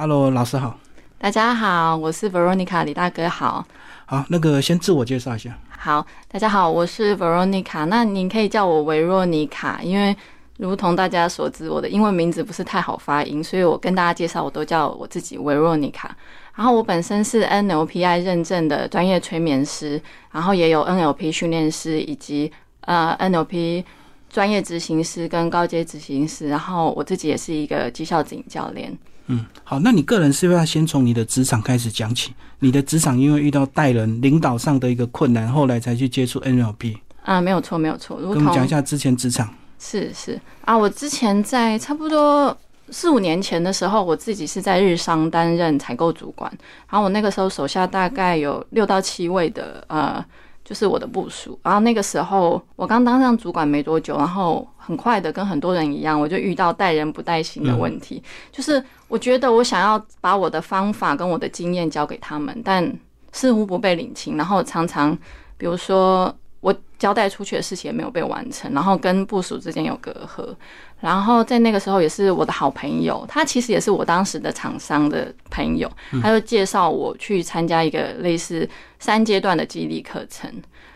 [0.00, 0.80] Hello，老师好。
[1.18, 3.62] 大家好，我是 Veronica 李大哥好。
[4.06, 5.54] 好，那个先自我介绍一下。
[5.68, 7.84] 好，大家好，我是 Veronica。
[7.84, 10.16] 那您可以叫我维若妮卡，因为
[10.56, 16.16] 如同大家所知，我的英文名字不是太好发音，所以我跟大家介绍，我都叫我自己维若妮卡。
[16.54, 20.00] 然后我本身是 NLPI 认证的专业催眠师，
[20.32, 22.50] 然后也有 NLP 训练师以及
[22.86, 23.84] 呃 NLP
[24.30, 26.48] 专业执行师跟高阶执行师。
[26.48, 28.96] 然后我自己也是一个绩效指引教练。
[29.30, 32.34] 嗯，好，那你个人是不是要先从你的职场开始讲起？
[32.58, 36.96] 你的职场因为遇到带人、领导上的一个困难，后来才去接触 NLP。
[37.22, 38.16] 啊，没有错，没有错。
[38.16, 39.48] 跟我们讲一下之前职场。
[39.78, 42.54] 是是啊，我之前在差不多
[42.90, 46.50] 四五年前的时候，我自己是在日商担任采购主管，
[46.90, 50.24] 然后我那个时候手下大概有六到七位的呃。
[50.70, 58.22] 就是我的部署，然后那个时候我刚当上主管没多久，然后很快的跟很多人一样，我就遇到带人不带心的问题。
[58.52, 62.96] 就是我觉得我想要把我的方法跟我的经验交给他们，但
[63.32, 65.18] 似乎不被领情，然后常常
[65.58, 66.32] 比如说。
[66.62, 70.54] 我交代出去的事情也没有被完成，然后跟部署之间有隔阂，
[71.00, 75.90] 然后在那个时候也是我的好朋友，他其实也是我当时的厂商的朋友，
[76.22, 80.50] 他就介绍我去参加一个类似三阶段的激励课程，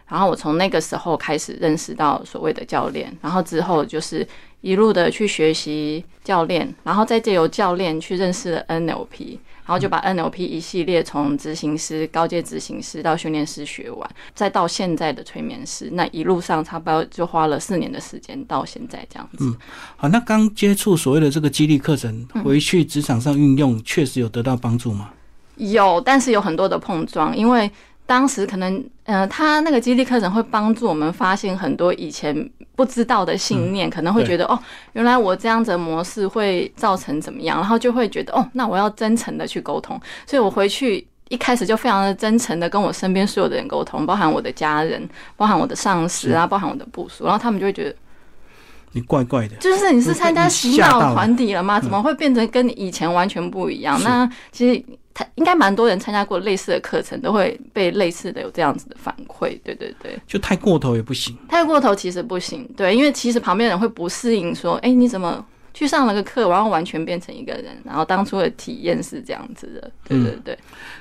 [0.07, 4.27] 然后我从那个时候开始认识到所谓的教练，然后之后就是
[4.61, 9.39] 一路的去学习教练，然后再借由教练去认识了 NLP。
[9.67, 19.47] 然后就把 NLP 一系列从执行师、高阶执行师到训练师学完，再到现在的催眠师，那一路上差不多就花了四年的时间到现在这样子。
[19.47, 19.57] 嗯，
[19.97, 25.09] 好，那刚接触所谓的这个激励课程，回去职场上运用，确实有得到帮助吗？
[25.57, 27.71] 有，但是有很多的碰撞，因为。
[28.07, 32.35] 当时可能，呃，他那个激励课程会帮助我们发现很多以前
[32.77, 34.59] 不知道的信念，可能会觉得哦，
[34.93, 39.99] 原来我这样子的模式会造成怎么样，然后就会觉得哦，那我要真诚的去沟通。
[40.27, 47.97] 所以我回去一开始就非常的真诚的跟我身边所有的人沟通，包含我的家人，包含我的上司啊，包含我的部属，然后他们就会觉得
[48.95, 51.79] 你怪怪的，就是你是参加洗脑团体了吗？
[51.79, 54.03] 怎么会变成跟你以前完全不一样？
[54.03, 54.83] 那其实。
[55.17, 59.57] 他应该蛮多人参加过类似的课程，都会被类似的有这样子的反馈。
[59.63, 61.39] 对对对，就太过头也不行。
[61.49, 67.77] 太过头其实不行，对，因为其实旁边人会不适应，说：“哎，你怎么去上了个课，然后完全变成一个人？
[67.85, 70.57] 然后当初的体验是这样子的。”对对对。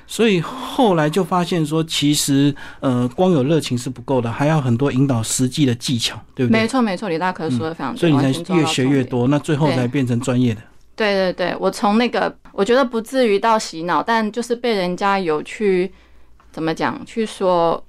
[0.06, 6.60] 所以后来就发现说，其实呃，光有热情是不够的，还要很多引导实际的技巧，对不对？
[6.60, 8.00] 没错没错，李大可说的非常对。
[8.00, 10.60] 所以你才越学越多，那最后才变成专业的。
[10.96, 15.92] 对对对，我从那个我觉得不至于到洗脑，但就是被人家有去
[16.52, 17.82] 怎么讲，去说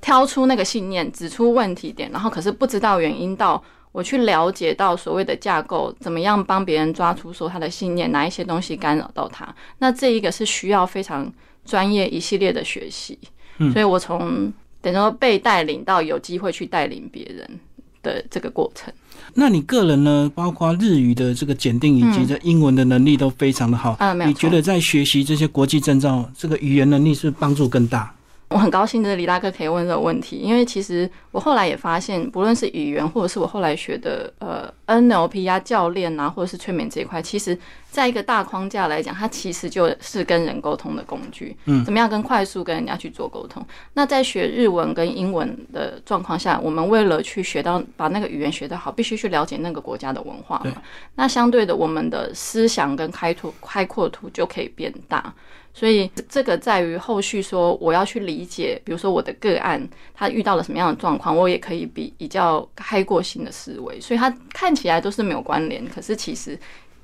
[0.00, 3.62] 挑出那个信念，指出问题点，然后可是不知道原因，到
[3.96, 9.48] 我去了解到所谓的架构，怎么样帮别人抓出说他的信念，哪一些东西干扰到他，
[9.78, 11.32] 那这一个是需要非常
[11.64, 13.18] 专业一系列的学习，
[13.56, 14.52] 嗯所以我从
[14.82, 17.58] 等于说被带领到有机会去带领别人
[18.02, 18.92] 的这个过程。
[19.32, 20.30] 那你个人呢？
[20.34, 23.96] 包括日语的这个检定以及这英文的能力都非常的好。
[23.98, 24.28] 啊，没有。
[24.28, 28.12] 你觉得在学习这些国际证照，这个语言能力是帮助更大？
[28.50, 37.56] 我很高兴的李大哥可以问这个问题，因为其实我后来也发现，不论是语言或者是我后来学的呃 NLP 啊教练啊，或者是催眠这一块，其实
[37.90, 41.54] 在一个大框架来讲，它其实就是跟人沟通的工具。
[41.66, 43.62] 嗯，怎么样跟快速跟人家去做沟通？
[43.92, 50.80] 那在学日文跟英文的状况下，我们为了去学到把那个语言学得好，必须去了解那个国家的文化嘛。
[51.16, 55.34] 那相对的，我们的思想跟开拓开阔度就可以变大。
[55.78, 64.00] 所以这个在于后续说，我要去理解，比如说我的个案他遇到了什么样的状况，我也可以比比较开过性的思维。
[64.00, 66.58] 所以它看起来都是没有关联，可是其实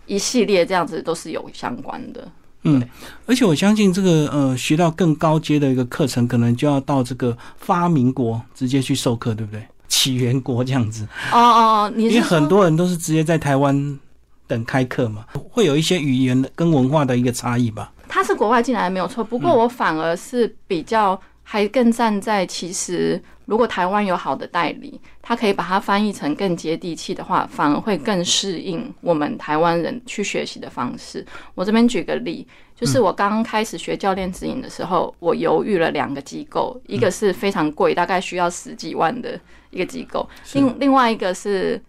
[0.07, 2.29] 一系列这样子都是有相关的。
[2.65, 2.81] 嗯，
[3.27, 9.67] 而且我相信这个呃，学到更高阶的一个课程，可能就要到这个发明国直接去授课，对不对？
[9.89, 11.05] 起源国这样子。
[11.33, 13.99] 哦哦，因为很多人都是直接在台湾
[14.47, 17.93] 等开课嘛，会有一些语言跟文化的一个差异吧。
[18.09, 31.25] 他是国外进来没有错，不过我反而是比较还更站在，其实如果台湾有好的代理，他可以把它翻译成更接地气的话，反而会更适应我们台湾人去学习的方式。
[31.55, 39.39] 我这边举个例，就是我刚开始学教练指引的时候，我犹豫了两个机构，一个是非常贵，大概需要十几万的
[39.71, 41.81] 一个机构，另另外一个是。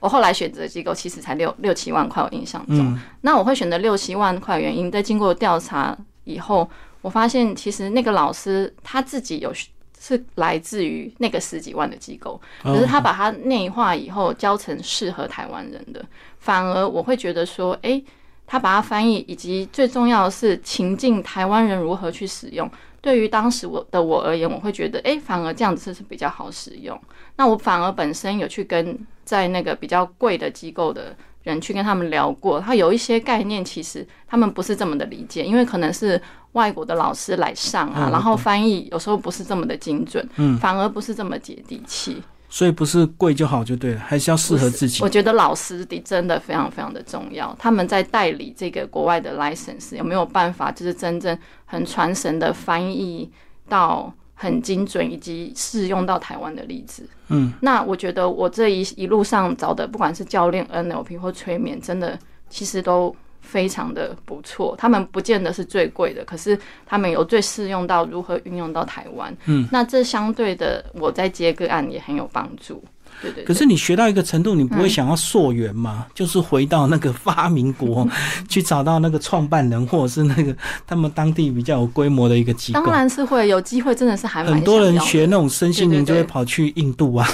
[0.00, 2.96] 我后来选择机构其实才六六七万块，我印象中。
[3.22, 6.70] 那我会选择六七万块原因，在经过调查以后，
[7.00, 9.52] 我发现其实那个老师他自己有
[10.00, 16.04] 是来自于那个十几万的机构，可是他把它内化以后教成适合台湾人的，
[16.38, 18.02] 反而我会觉得说，哎，
[18.46, 22.70] 他把它翻译，以及最重要的是情境台湾人如何去使用。
[23.00, 27.00] 对于当时我的我而言，我会觉得，哎，反而这样子是比较好使用。
[27.36, 36.20] 那我反而本身有去跟在那个比较贵的机构的人去跟他们聊过，他有一些概念，其实他们不是这么的理解，因为可能是
[36.52, 42.22] 外国的老师来上啊，然后翻译有时候不是这么的精准，嗯，反而不是这么接地气。
[42.50, 45.02] 所以不是贵就好就对了，还是要适合自己。
[45.02, 47.54] 我觉得老师的真的非常非常的重要。
[47.58, 53.30] 他们在代理这个国外的 license 有没有办法，就是真正很传神的翻译
[53.68, 57.02] 到很精准，以及适用到台湾的例子？
[57.28, 62.18] 嗯，那我觉得我这一一路上找的，不管是教练、NLP 或催眠，真的
[62.48, 63.14] 其实都。
[63.40, 69.34] 非常的不错，他们不见得是最贵的，可是他们有最适用到如何运用到台湾。
[69.46, 72.84] 嗯，那这相对的，我在接个案也很有帮助。
[73.22, 73.44] 对对。
[73.44, 76.06] 可是你学到一个程度，你不会想要溯源吗？
[76.14, 78.08] 就是回到那个发明国，
[78.48, 80.54] 去找到那个创办人，或者是那个
[80.86, 82.80] 他们当地比较有规模的一个机构。
[82.84, 87.28] 当然是会有机会，真的是还很多人学那种身心灵，就会跑去印度啊。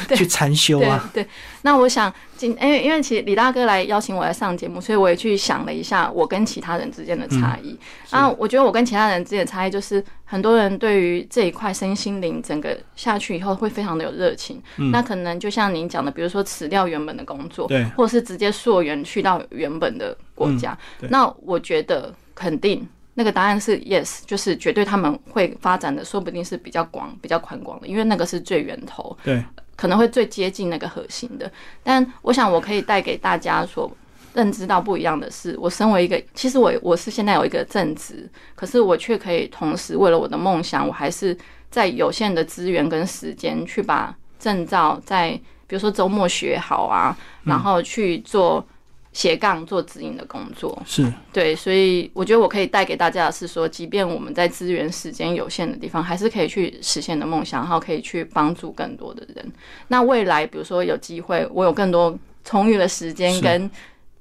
[0.16, 1.10] 去禅修啊！
[1.12, 1.26] 对，
[1.62, 7.78] 那我想，今因为因为其实李大哥来邀请我来上节目，所以我也去想了一下我跟其他人之间的差异。
[8.10, 14.62] 啊，我觉得我跟其他人之间的差异就是，很多人对于这一块身心灵整个下去以后会非常的有热情。
[14.92, 20.76] 那可能就像您讲的，比如说辞掉原本的工作，对，或者是直接溯源去到原本的国家。
[21.10, 29.16] 那我觉得肯定那个答案是 yes，就是绝对他们会发展的，说不定是比较广、比较宽广的，因为那个是最源头。
[29.24, 29.42] 对。
[29.78, 31.50] 可能会最接近那个核心的，
[31.84, 33.90] 但我想我可以带给大家所
[34.34, 41.34] 认知到不一样的是，我身为一个，其实我我是现在有一个正职，可是我却可以同时为了我的梦想，我还是
[41.70, 45.30] 在有限的资源跟时间去把证照在
[45.68, 48.66] 比如说周末学好啊，然后去做。
[49.12, 59.52] 斜杠做指引的工作是对，所以我觉得我可以带给大家的是说，即便我们在资源时间有限的地方，还是可以去实现的梦想，然后可以去帮助更多的人。
[59.88, 63.68] 那未来，比如说有机会，我有更多充裕的时间、跟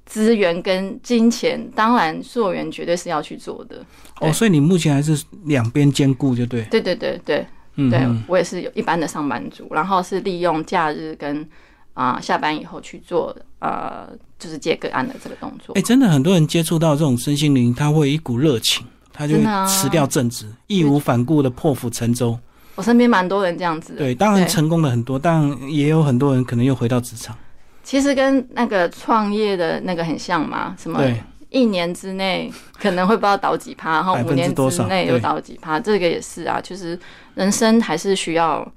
[0.06, 3.86] 资源、跟金钱，当然溯源绝对是要去做的。
[4.22, 6.64] 哦，所以你目前还是两边兼顾，就对。
[6.72, 7.46] 对对对对，
[7.76, 11.48] 对我也是有一般的上班族，然后是利用假日跟。
[11.98, 14.08] 啊，下班以后去做呃，
[14.38, 15.74] 就是接个案的这个动作。
[15.74, 19.36] 哎，真的很多人接触到这种身心灵，他会一股热情，他就
[19.66, 22.38] 辞掉正职，义无反顾的破釜沉舟。
[22.76, 23.96] 我身边蛮多人这样子。
[23.96, 27.36] 对，当然成功的很多，但也有很多人可能又回到职场。
[27.84, 31.02] 其实跟那个创业的那个很像嘛，什么
[31.50, 36.62] 一年之内可能会不知道倒几趴，然后五年之内又倒几趴，这个也是啊。
[36.62, 37.00] 就是
[37.34, 38.72] 人生还是需要。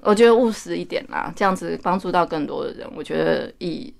[0.00, 2.88] 我觉得务实一点啦，这样子帮助到更多的人。
[2.94, 3.92] 我觉得以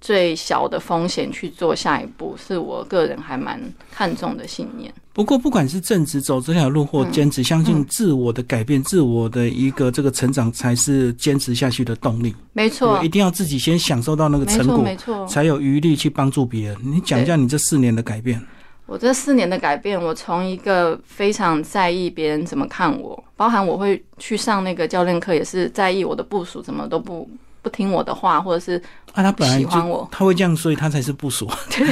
[0.00, 3.60] 最小的风险去做下一步，是我个人还蛮
[3.90, 4.92] 看重的信念。
[5.12, 12.32] 不过，不管是正直走这条路，或坚持相信自我的改变、自我的一个这个成长，才是坚持下去的动力。
[12.52, 16.76] 没错，一定要自己先享受到那个成果，没错，才有余力去帮助别人。
[16.84, 18.40] 你讲一下你这四年的改变。
[18.88, 27.28] 我这四年的改变，我从一个非常在意别人怎么看我，包含我会去上那个教练课，也是在意我的部署怎么都不
[27.60, 28.82] 不听我的话，或者是
[29.12, 31.46] 啊，他本来喜欢我，他会这样，所以他才是部署。
[31.68, 31.86] 对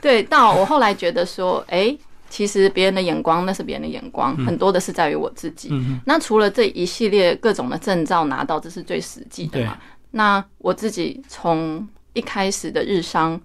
[0.00, 1.92] 对，到我后来觉得说，哎，
[2.28, 5.72] 其实别人的眼光那是别人的眼光，很多的是在于我自己。
[6.06, 9.76] 那除了这一系列各种的证照拿到，这是最实际的嘛？
[10.12, 13.40] 那我自己从一开始的日商。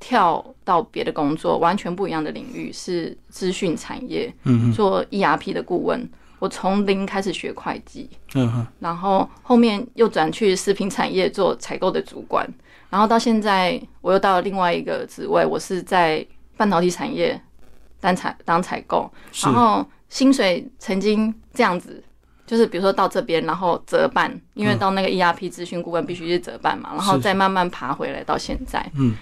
[0.00, 4.34] 跳到别的工作，完全不一样的领域是资讯产业，
[4.74, 6.10] 做 ERP 的顾问。
[6.40, 8.08] 我从零开始学会计，
[8.78, 12.48] 然后后面又转去食品产业做采购的主管，
[12.88, 16.26] 然后到现在我又到了另外一个职位，我是在
[16.56, 17.38] 半导体产业
[18.00, 22.02] 当采当采购，然后薪水曾经这样子，
[22.46, 29.14] 就是比如说到这边，然后折半，因为到那个 ERP 资讯顾问必须是折半嘛，然后再慢慢爬回来到现在，嗯。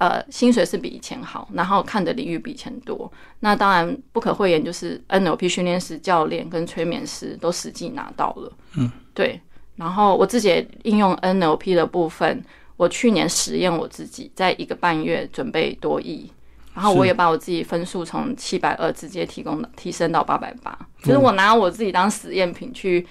[0.00, 3.10] 呃，薪水是比以前好，然后看的领域比以前多。
[3.40, 8.52] 那当然不可讳言，就是 NLP 训练师、教练跟催眠师都实际拿到了。
[8.76, 9.40] 嗯，对。
[9.76, 12.42] 然后我自己也应用 NLP 的部分，
[12.76, 16.28] 我去年实验我自己，在一个半月准备多亿，
[16.74, 23.06] 然后我也把我自己分数从七百二直接提供提升到八百八，就是我拿我自己当实验品去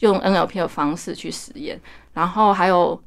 [0.00, 1.80] 用 NLP 的方式去实验，
[2.14, 3.00] 然后还有。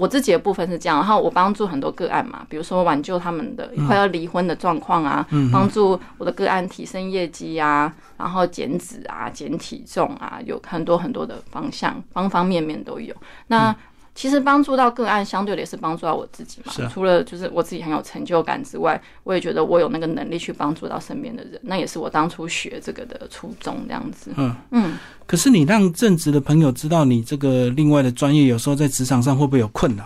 [0.00, 13.14] 我自己的部分是这样，然后我帮助很多个案嘛，比如说挽救他们的快要离婚的状况啊，帮助我的个案提升业绩啊，然后减脂啊、减体重啊，有很多很多的方向，方方面面都有。
[13.48, 13.76] 那
[14.14, 16.72] 其实帮助到个案，相对的也是帮助到我自己嘛。
[16.84, 24.30] 啊除了就是我自己很有成就感之外，我也觉得我有那个能力去帮助到身边的人，那也是我当初学这个的初衷，这样子。
[24.36, 30.04] 嗯嗯，可是你让正职的朋友知道你这个另外的专业，有时候在职场上会不会有困扰？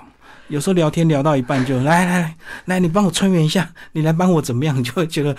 [0.48, 4.76] 有时候聊天聊到一半就来来来来，你帮我催眠一下，你来帮我怎么样？
[4.78, 5.34] 你就会觉得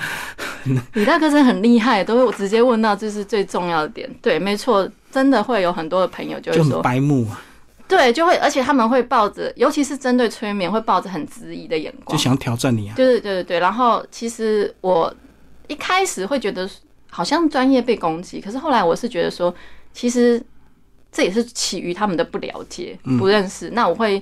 [0.93, 4.09] 李大哥真的很厉害，都会直接问到这是最重要的点。
[4.19, 7.39] 对，没错，真的会有很多的朋友就会就很说，白目啊，
[7.87, 12.23] 对，就会，而且他们会抱着，尤其是针对催眠，会抱着很质疑的眼光就。
[12.23, 12.93] 想挑战你啊。
[12.95, 13.59] 对对对对对。
[13.59, 15.13] 然后其实我
[15.67, 16.69] 一开始会觉得
[17.09, 19.53] 好像专业被攻击，可是后来我是觉得说，
[19.93, 20.41] 其实
[21.11, 23.69] 这也是起于他们的不了解、不认识。
[23.69, 24.21] 那我会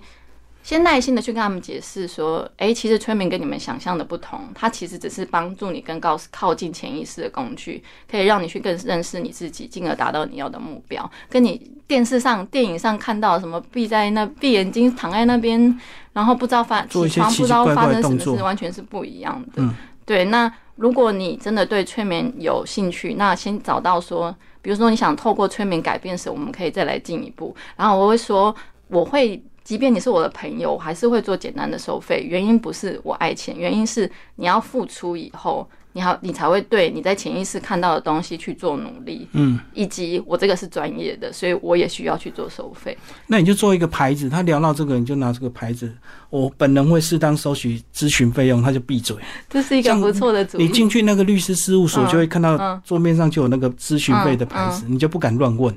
[0.64, 11.08] 先耐心的去跟他们解释说，哎，其实催眠跟你们想象的不同，它其实只是帮助你更靠靠近潜意识的工具，可以让你去更认识你自己，进而达到你要的目标。
[11.30, 15.80] 跟你电视上、电影上看到什么闭在那闭眼睛躺在那边，
[16.14, 19.62] 然后不知道发起床不知道发生什么事，完全是不一样的。
[19.62, 27.56] 嗯对，那如果你真的对催眠有兴趣，那先找到说，比如说你想透过催眠改变时，我们可以再来进一步。
[27.78, 28.54] 然后我会说，
[28.90, 32.26] 我会，即便你是我的朋友，我还是会做简单的收费。
[32.28, 39.28] 原因不是我爱钱，原因是你要付出以后，你好，你才会对你在潜意识看到的东西去做努力。
[39.32, 42.98] 嗯，以及我这个是专业的，所以我也需要去做收费。
[43.28, 45.90] 那你就做一个牌子，他聊到这个，你就拿这个牌子，
[46.30, 49.16] 我本人会适当收取咨询费用，他就闭嘴。
[49.50, 50.64] 这是一个不错的主意。
[50.64, 55.74] 你进去那个律师事务所，嗯就会看到嗯桌面上就有那个咨询费的牌子，你就不敢乱问。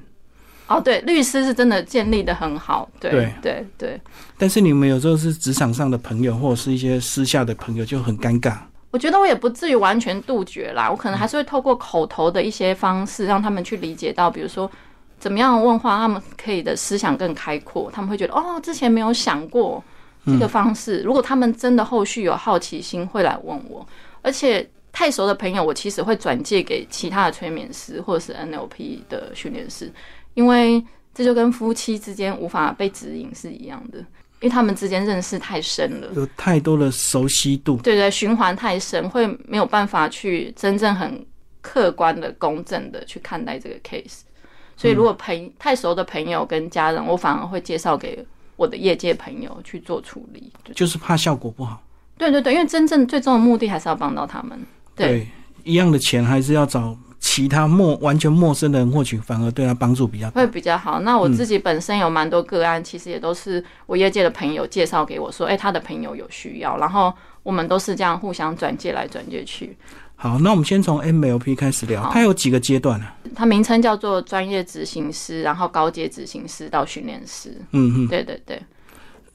[0.69, 2.89] 哦，对，律师是真的建立的很好。
[2.99, 4.01] 对对对对。
[4.37, 8.57] 但是你们有时候是职场上的朋友，或者是一些私下的朋友，就很尴尬。
[8.91, 14.71] 我觉得我也不至于完全杜绝啦，我可能还是会透过口头的一些方式，让他们去理解到，比如说
[15.19, 19.83] 怎么样问话，他们可以的思想更开阔，他们会觉得哦，之前没有想过
[20.25, 21.03] 这个方式。
[21.03, 23.87] 如果他们真的后续有好奇心，会来问我，
[24.23, 29.93] 而且太熟的朋友，我其实会转借给其他的催眠师或者是 NLP 的训练师，
[30.37, 36.09] 因为这就跟夫妻之间无法被指引是一样的，因为他们之间认识太深了。
[36.15, 41.27] 有太多的熟悉度，对对，循环太深，会没有办法去真正很
[41.63, 44.21] 客观的、公正的去看待这个 case。
[44.77, 48.23] 所以，如果朋太熟的朋友跟家人，我反而会介绍给
[48.57, 50.53] 我的业界朋友去做处理。
[50.75, 51.83] 就是怕效果不好。
[52.19, 54.59] 对对对，因为真正最终的目的还是要帮到他们。
[54.95, 55.27] 对
[55.65, 56.97] 一样的钱还是要找
[57.29, 60.31] 其他陌完全陌生的人获取，反而对他帮助比较。
[60.31, 61.01] 会比较好。
[61.01, 69.77] 那我自己本身有蛮多个案，其实也都是我业界的朋友介绍给我说，哎、他的朋友有需要，然后我们都是这样互相转介来转介去。
[70.15, 73.17] 好，那我们先从 MLP 开始聊，它有几个阶段啊？
[73.35, 77.61] 它名称叫做专业执行师，然后高阶执行师到训练师。
[77.73, 78.63] 嗯嗯，对对对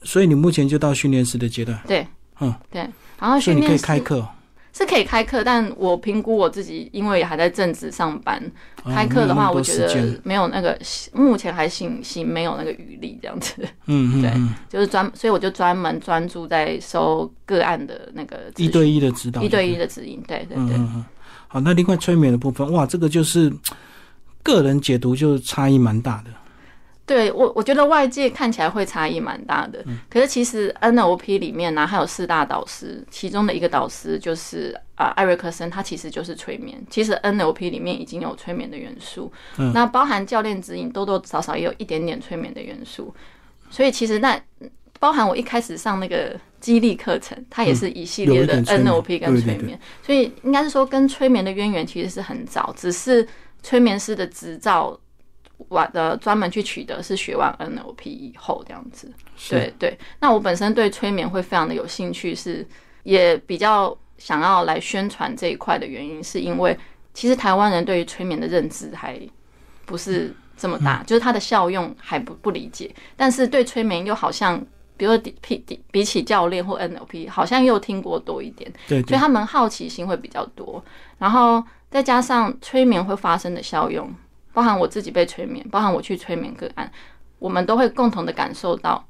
[0.02, 2.06] 所以你目前就到训练师的阶段，对，
[2.40, 2.88] 嗯，对。
[3.20, 4.28] 然后所以你可以开课哦。
[4.72, 8.42] 是可以开课，但我评估我自己，因为还在正职上班，
[8.84, 10.78] 哦开课的话，我觉得没有那个
[11.12, 13.54] 目前还行行没有那个余力这样子，
[13.86, 14.32] 嗯 嗯对，
[14.70, 20.76] 就是专，所以我就专门专注在收个案的那个一对一的指导，一对一的指引，对对对。
[21.48, 23.52] 好，那另外催眠的部分，哇，这个就是
[24.42, 26.30] 个人解读就差异蛮大的。
[27.12, 36.82] 对我，我觉得外界看起来会差异蛮大的，可是其实 NLP 里面呢、还有四大导师，其中的一个导师就是啊、艾瑞克森，他其实就是催眠。
[36.88, 39.30] 其实 NLP 里面已经有催眠的元素，
[39.74, 43.14] 那包含教练指引，多多少少也有一点点催眠的元素。
[43.68, 44.40] 所以其实那
[44.98, 53.28] 包含我一开始上那个激励课程，它也是一系列的 NLP 跟对对对催眠，所以应该是说跟催眠的渊源其实是很早，只是
[53.62, 54.98] 催眠师的执照。
[55.68, 59.12] 完的专门去取得是学完 NLP 以后这样子，
[59.50, 59.98] 对对。
[60.20, 62.66] 那我本身对催眠会非常的有兴趣，是
[63.02, 66.78] 也比较想要来宣传这一块的原因，是因为
[67.14, 69.20] 其实台湾人对于催眠的认知还
[69.84, 74.58] 不是这么大，就是它的效用还不不理解，但是对催眠又好像，
[74.96, 80.82] 比如说比比比起教练或 NLP，好像又听过多一点，对对，所以他们好奇心会比较多，
[81.18, 84.08] 然后再加上催眠会发生的效用，
[84.52, 86.90] 包含我自己被催眠，包含我去催眠个案，
[87.38, 89.04] 我们都会共同的感受到，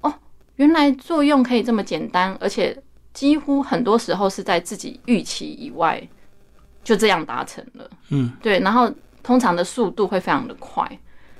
[0.00, 0.12] 哦，
[0.56, 2.76] 原来作用可以这么简单，而且
[3.12, 6.02] 几乎很多时候是在自己预期以外，
[6.82, 7.90] 就这样达成了。
[8.10, 8.90] 嗯，对，然后
[9.22, 10.86] 通常的速度会非常的快，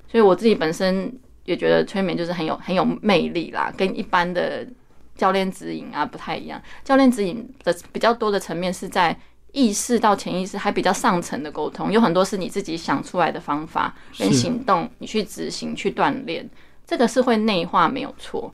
[0.08, 1.12] 所以我自己本身
[1.44, 4.66] 也觉得催眠就是很有很有魅力啦，跟一般的
[5.14, 6.60] 教练指引啊不太一样。
[6.82, 9.16] 教练指引的比较多的层面是在
[9.54, 16.46] 意识到潜意识，还比较上层的沟通，有很多是你自己想出来的方法跟行动，你去执行去锻炼。
[16.86, 18.52] 这个是会内化没有错，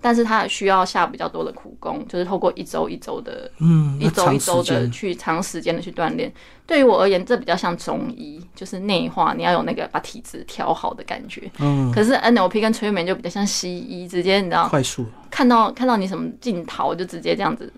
[0.00, 6.30] 但是它需要下比较多的苦功，就是透过一周一周的，嗯，一周一周的去长时间的去锻炼。
[6.66, 11.50] 对于我而言，这比较像中医，就是内化，你要有那个把体质调好的感觉。
[11.58, 17.72] 嗯，可是 NLP 跟催眠就比较像西医，直接你知道，快速看到看到你什么镜头，就直接这样子。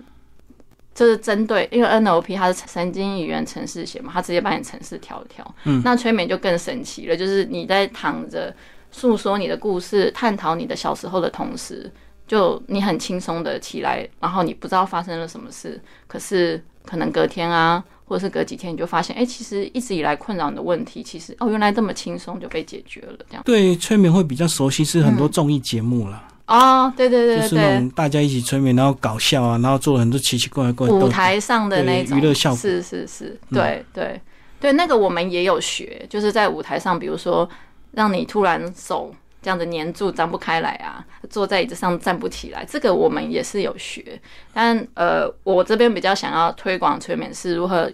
[0.95, 5.55] 就是针对，因为 NLP 它是神经语言程式写嘛，它直接把你程式调一调。
[5.65, 8.55] 嗯，那催眠就更神奇了，就是你在躺着
[8.91, 11.91] 诉说你的故事，探讨你的小时候的同时，
[12.27, 23.43] 就你很轻松的起来，然后你不知道发生了什么事，可是可能隔天啊，或者是隔几天，你就发现，哎，其实一直以来困扰你的问题，其实哦，原来这么轻松就被解决了，这样。
[23.45, 26.23] 对，催眠会比较熟悉，是很多综艺节目了。
[26.47, 34.21] 哦，对对对就是那种大家一起催眠，然后搞笑啊，然后做了很多奇奇怪怪舞台上的那种娱乐效果，是是是，对对
[34.61, 37.49] 对，那个我们也有学，就是在舞台上，比如说
[37.93, 44.21] 让你突然手这样子粘住，张不开来啊，坐在椅子上站不起来，这个我们也是有学。
[44.53, 47.91] 但呃，我这边比较想要推广催眠是如何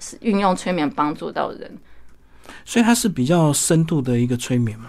[0.00, 1.78] 是运用催眠帮助到人，
[2.64, 4.86] 所以它是比较深度的一个催眠嘛，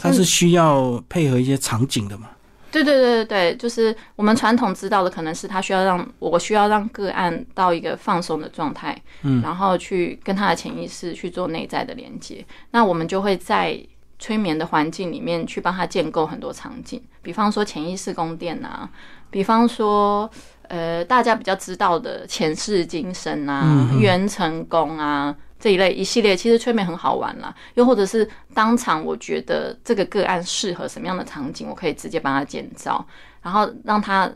[0.00, 2.30] 它是需要配合一些场景的嘛。
[2.72, 12.44] 对对对对对，就是我们传统知道的，可能是他需要让我需要让个案到一个放松的状态，嗯，然后去跟他的潜意识去做内在的连接。
[12.72, 13.78] 那我们就会在
[14.18, 18.88] 催眠的环境里面去帮他建构很多场景，比方说潜意识宫殿啊，
[19.30, 20.30] 比方说
[20.68, 25.34] 呃大家比较知道的前世今生啊、元成功啊。
[25.58, 27.54] 这一类一系列，其实催眠很好玩啦。
[27.74, 33.04] 又或者是当场，我觉得这个个案适合什么样的场景，我可以直接帮他建造，
[33.42, 34.30] 然后让他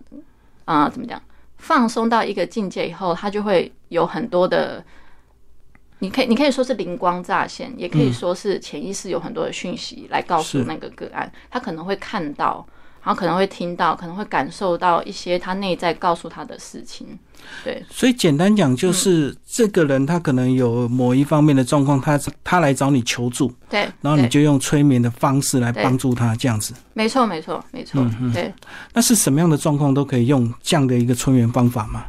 [0.64, 1.20] 啊怎么讲，
[1.58, 4.84] 放松到一个境界以后，他就会有很多的，
[5.98, 12.66] 你可以你可以说是灵光乍现，也可以说是潜意识有很多的讯息来告诉那个个案，他可能会看到。
[13.02, 17.06] 然后可能会听到，可能会感受到一些他内在告诉他的事情，
[17.64, 17.82] 对。
[17.90, 23.88] 所以简单讲，就是这个人他可能有某一方面的状况，他他来找你求助，对。
[24.02, 26.74] 然后你就用催眠的方式来帮助他，这样子。
[26.92, 28.04] 没错，没错，没错。
[28.34, 28.52] 对。
[28.92, 32.04] 那是什么样的状况都可以用这样的一个催眠方法吗？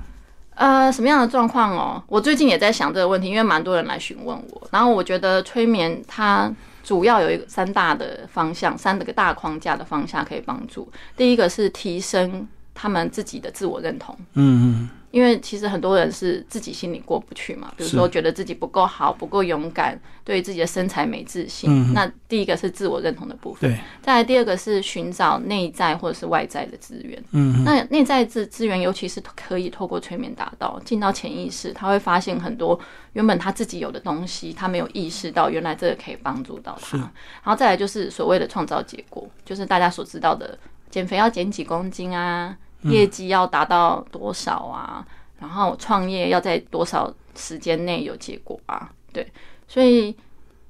[0.56, 2.04] 呃，什么样的状况哦？
[2.08, 4.68] 我最近也在想这个问题，因为蛮多人来询问我。
[4.72, 6.52] 然后我觉得催眠它。
[6.84, 10.92] 主要有一个三大的方向，三个大框架的方向可以帮助。
[11.16, 14.16] 第一个是提升他们自己的自我认同。
[14.34, 14.90] 嗯嗯。
[15.12, 21.94] 因为其实很多人是自己心里过不去嘛，比如说觉得自己不够好、不够勇敢，对自己的身材没自信。
[21.94, 23.70] 那第一个是自我认同的部分。
[23.70, 23.78] 对。
[24.02, 27.22] 再来第二个是寻找内在或者是外在的资源。
[27.32, 27.64] 嗯。
[27.66, 32.80] 那内在资资源，尤其是可以透过催眠达到，进到潜意识，他会发现很多
[33.14, 36.98] 原本他自己有的东西，他没有意识到，原来这个可以帮助到他。
[36.98, 37.12] 然
[37.44, 40.58] 后再来就是所谓的创造结果，就是大家所知道的
[40.90, 42.56] 减肥要减几公斤啊。
[42.84, 45.06] 业绩要达到多少啊？
[45.40, 48.92] 然后创业要在多少时间内有结果啊？
[49.12, 49.26] 对，
[49.68, 50.16] 所以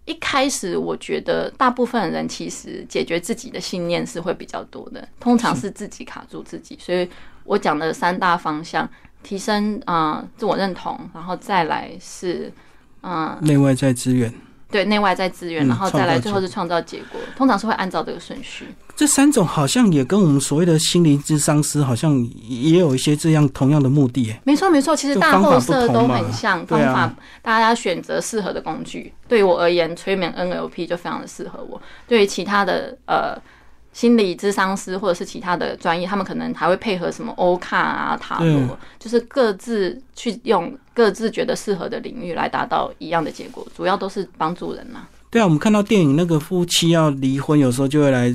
[0.05, 6.77] 一开始我觉得大部分人其实解决自己的信念是会比较多的，通常是自己卡住自己。
[6.79, 7.07] 所以
[7.43, 8.89] 我讲的三大方向：
[9.23, 12.51] 提升啊自我认同，然后再来是
[13.01, 14.33] 嗯内外在资源。
[14.71, 18.65] 对内外在资源，然后再来最后是创造结果，通常是会按照这个顺序。
[18.95, 22.15] 这三种好像也跟我们所谓的心灵智商师好像
[22.47, 24.33] 也有一些这样同样的目的。
[24.43, 29.13] 没错没错，其实大后色都很像，方法大家选择适合的工具。
[29.27, 31.81] 对于我而言，催眠 NLP 就非常的适合我。
[32.07, 33.37] 对于其他的呃。
[33.93, 45.05] 心理咨商师或者是其他的专业，他们可能还会配合什么欧卡啊、塔罗，就是各自去用各自觉得适合的领域来达到一样的结果，主要都是帮助人呐。
[45.29, 48.33] 对啊，我们看到电影那个夫妻要离婚，有时候就会来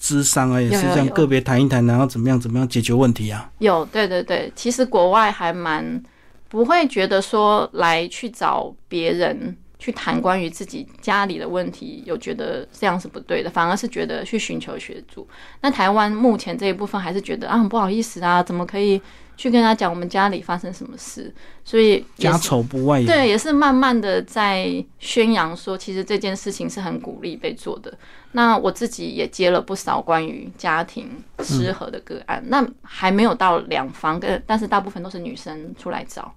[0.00, 3.50] 咨商啊，也是这样个别谈一谈，然后怎么样怎么样解决问题啊。
[3.58, 6.02] 有，对对对，其实国外还蛮
[6.48, 9.56] 不会觉得说来去找别人。
[9.78, 15.26] 去谈关于自己家里的问题，有觉得这样是不对的，反而是觉得去寻求协助。
[15.60, 19.00] 那台湾目前这一部分还是觉得啊，很不好意思啊，怎么可以
[19.36, 21.32] 去跟他讲我们家里发生什么事？
[21.64, 27.96] 所以家丑不外扬，对，也是慢慢的在宣扬说，其实这件事情是很鼓励被做的。
[28.32, 36.34] 那我自己也接了不少关于家庭失和的个案，那还没有到两方，跟但是大部分都是女生出来找，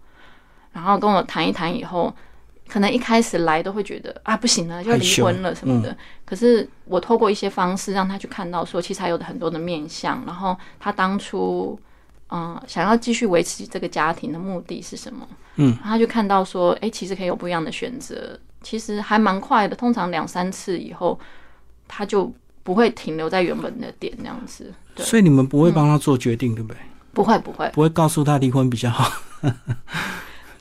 [0.74, 2.14] 然后跟我谈一谈以后。
[2.72, 5.96] 可能一开始来都会觉得啊不行了，就离婚了什么的。
[6.24, 10.24] 可是我透过一些方式让他去看到，说其实还有很多的面相。
[10.26, 11.78] 然后他当初
[12.30, 15.28] 嗯想要继续维持这个家庭的目的是什么？
[15.58, 18.40] 嗯，他就看到说，哎，其实可以有不一样的选择。
[18.62, 21.20] 其实还蛮快的，通常两三次以后，
[21.90, 24.74] 他就不会停留在原本的点那样子。
[24.96, 26.78] 对，所以你们不会帮他做决定，对不对？
[27.12, 29.12] 不会不会，不会告诉他离婚比较好。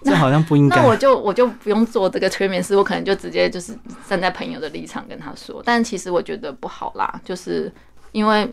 [0.02, 0.76] 这好像不应该。
[0.76, 3.76] 那我就我就不用做这个催眠师，我可能就直接就是
[4.08, 5.62] 站在朋友的立场跟他说。
[5.64, 7.72] 但其实我觉得不好啦，就是
[8.12, 8.48] 因为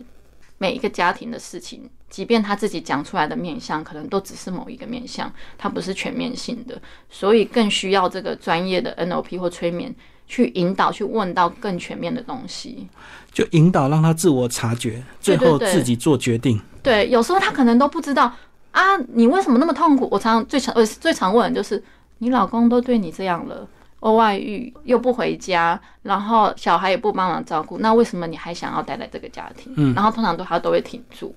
[0.58, 9.94] 每一个家庭的事情，即便他自己讲出来的面相，可能都只是某一个面相，它不是全面性的，所以更需要这个专业的 NLP 或催眠
[10.26, 12.88] 去引导，去问到更全面的东西。
[13.32, 16.60] 就引导让他自我察觉，最后自己做决定。
[16.82, 18.32] 对，有时候他可能都不知道。
[18.78, 20.06] 啊，你为什么那么痛苦？
[20.08, 21.82] 我常常最常呃最常问的就是，
[22.18, 23.66] 你老公都对你这样了，
[23.98, 29.72] 外遇又不回家，然后小孩也不帮忙照顾，那为什么你还想要待在这个家庭？
[29.76, 31.34] 嗯，然后通常都他都会挺住，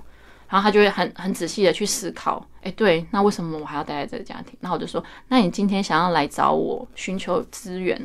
[0.49, 4.55] 然后他就会很很仔细的去思考，哎，对，那为什么我还要待在这个家庭？
[4.59, 7.99] 然后我就说，那你今天想要来找我寻求资源，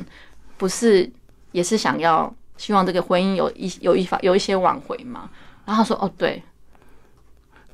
[0.57, 1.07] 不是
[1.51, 5.29] 也是想要希望这个婚姻有一有一法有一些挽回吗？
[5.63, 6.41] 然后他说，哦，对。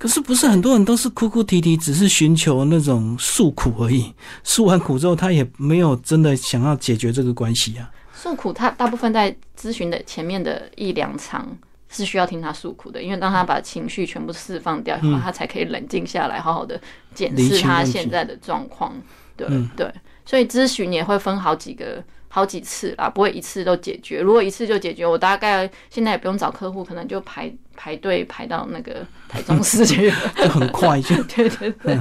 [0.04, 4.14] 可是不是很多人都是哭哭啼啼，只是寻求那种诉苦而已。
[4.44, 7.90] 诉完苦之后，他也没有真的想要解决这个关系啊。
[8.14, 11.48] 诉苦，他大部分在咨询的前面的一两场
[11.88, 16.78] 是需要听他诉苦的，因为当他把情绪全部释放掉以后，他才可以冷静下来，好好的
[17.16, 18.94] 检视他现在的状况。
[19.38, 19.90] 对对，
[20.26, 22.04] 所以咨询也会分好几个。
[22.36, 24.20] 好几次啦，不会一次都解决。
[24.20, 31.16] 如果一次就解决，我大概现在也不用找客户，可能就排排队排到那个台中市去了， 就很快就。
[31.30, 32.00] 对对对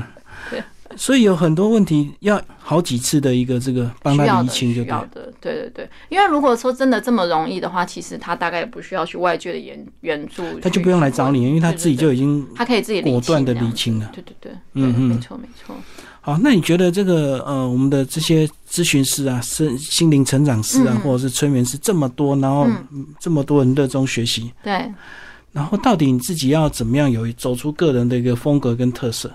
[0.49, 0.62] 对。
[0.97, 4.90] 所以有很多问题要好几次的一个这个帮他理清就对。
[4.90, 5.90] 要的，对对对。
[6.09, 14.11] 因为如果说真的这么容易的话，其实他大概也不需要去外界的援援助，他就不用来找你，因为他自己就已经他可以自己果断的理清了。
[14.14, 15.77] 对对对，嗯嗯，没错没错。
[16.25, 22.69] 好，那你觉得这个呃，我们的这些咨询师啊，身心灵成长师啊，或者是催眠师这么多，然后
[23.19, 24.89] 这么多人热衷学习，对，
[25.51, 29.29] 然后到底你自己要怎么样有走出个人的一个风格跟特色？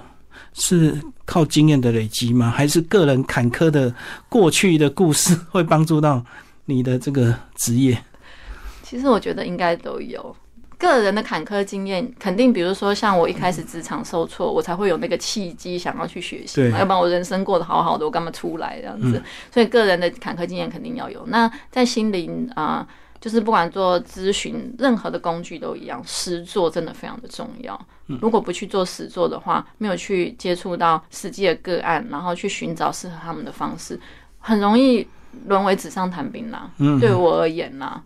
[0.54, 2.50] 是靠经验的累积吗？
[2.50, 3.94] 还是个人坎坷的
[4.30, 6.24] 过去的故事会帮助到
[6.64, 8.02] 你的这个职业？
[8.82, 10.34] 其实我觉得应该都有。
[10.78, 19.22] 个人的坎坷经验，肯定比如说像我一开始职场受挫，我才会有那个契机想要去学习，要不然我人生过得好好的，我干嘛出来这样子？
[19.52, 21.26] 所以个人的坎坷经验肯定要有。
[21.28, 22.88] 那在心灵啊，
[23.20, 27.80] 就是不管做咨询，任何的工具都一样，实做真的非常的重要。
[28.22, 34.00] 如果不去做实做的话，没有去接触到实际的个案，然后去寻找适合他们的方式，
[34.38, 35.08] 很容易
[35.48, 36.70] 沦为纸上谈兵啦。
[37.02, 38.00] 对我而言啦，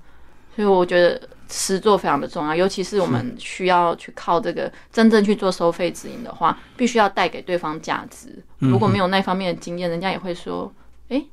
[0.56, 1.22] 所以我觉得。
[1.58, 8.44] 实做非常的重要，尤其是我们需要去靠这个真正去做收费指引的话，必须要带给对方价值。
[8.60, 10.72] 如果没有那方面的经验，人家也会说
[11.10, 11.24] ：“哎，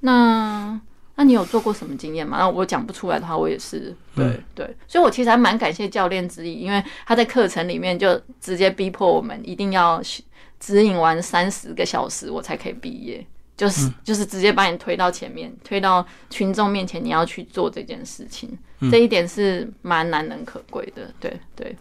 [0.00, 0.80] 那
[1.16, 4.76] 那你有做过什么经验吗？”那我讲不出来的话，我也是对对。
[4.86, 10.02] 所以我其实还蛮感谢教练之一，因为他在课程里面就直接逼迫我们一定要
[10.60, 13.26] 指引完三十个小时，我才可以毕业。
[13.56, 18.56] 就是就是直接把你推到前面，推到群众面前，你要去做这件事情，
[18.90, 21.10] 这一点是蛮难能可贵的。
[21.18, 21.76] 对对。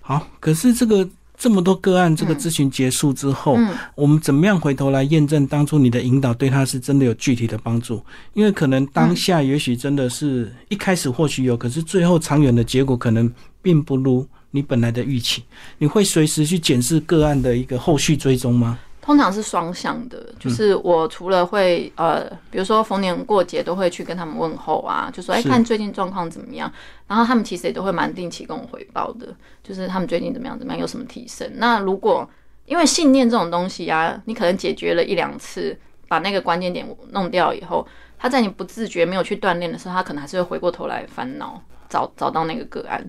[0.00, 3.58] 好，可是这个这么多个案，这个咨询结束之后，
[3.94, 8.02] 我们怎么样回头来验证当初你的引导对他是真的有具体的帮助？
[8.32, 13.30] 因为可能当下也许真的是一开始或许有，可是最后长远的结果可能
[13.60, 15.44] 并不如你本来的预期。
[15.76, 18.78] 你会随时去检视个案的一个后续追踪吗？
[19.08, 26.70] 通常是双向的，就是我除了会呃，比如说逢年过节都会去跟他们问候啊，就说哎，看最近状况怎么样。
[27.06, 31.50] 然后他们其实也都会蛮定期跟我回报的，就是他们最近怎么样怎么样，有什么提升。
[31.54, 32.28] 那如果
[32.66, 35.74] 因为信念这种东西啊，你可能解决了一两次，
[36.06, 43.02] 把那个关键点弄掉以后，他在你不自觉没有去锻炼的时候，他可能还是会回过头来烦恼，找找到那个个案。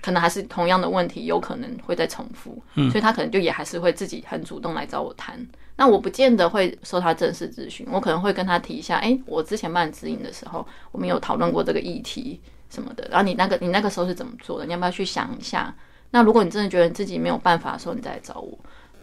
[0.00, 5.44] 可能还是同样的问题，有可能会再重复，所以他可能就也还是会自己很主动来找我谈。
[5.76, 13.06] 那我不见得会受他正式咨询，我可能会跟他提一下，哎，我之前办指引的时候，我们有讨论过这个议题什么的。
[13.10, 14.66] 然后你那个你那个时候是怎么做的？
[14.66, 15.74] 你要不要去想一下？
[16.10, 18.58] 那如果你真的觉得自己没有办法的时候，你再来找我。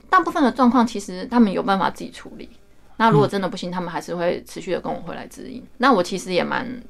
[0.09, 2.49] 大部分的状况其实他们有办法自己处理。
[2.97, 5.63] 那如果真的不行，他们还是会持续的跟我回来指引。
[5.77, 6.81] 那我其实也蛮。